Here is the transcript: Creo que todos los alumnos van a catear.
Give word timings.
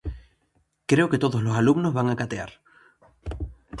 Creo 0.89 1.09
que 1.11 1.19
todos 1.23 1.43
los 1.43 1.55
alumnos 1.61 1.93
van 1.93 2.09
a 2.09 2.15
catear. 2.15 2.51